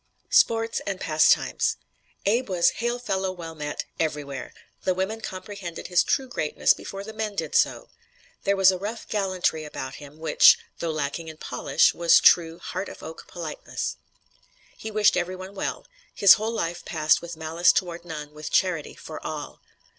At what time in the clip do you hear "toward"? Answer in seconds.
17.71-18.03